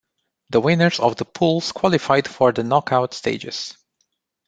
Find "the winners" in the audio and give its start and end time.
0.49-0.99